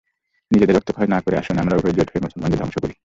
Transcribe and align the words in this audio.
নিজেদের 0.51 0.75
রক্তক্ষয় 0.75 1.07
না 1.07 1.19
করে 1.21 1.35
আসুন, 1.37 1.55
আমরা 1.57 1.77
উভয়ে 1.77 1.95
জোট 1.97 2.07
হয়ে 2.11 2.23
মুসলমানদের 2.23 2.59
ধ্বংস 2.59 2.75
করি। 2.81 2.93